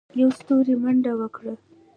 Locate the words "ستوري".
0.39-0.73